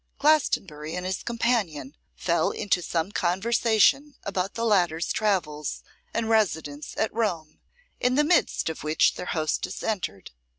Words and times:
Glastonbury 0.17 0.95
and 0.95 1.05
his 1.05 1.21
companion 1.21 1.95
fell 2.15 2.49
into 2.49 2.81
some 2.81 3.11
conversation 3.11 4.15
about 4.23 4.55
the 4.55 4.65
latter's 4.65 5.13
travels, 5.13 5.83
and 6.11 6.27
residence 6.27 6.95
at 6.97 7.13
Rome, 7.13 7.59
in 7.99 8.15
the 8.15 8.23
midst 8.23 8.67
of 8.67 8.83
which 8.83 9.13
their 9.13 9.27
hostess 9.27 9.83
entered. 9.83 10.31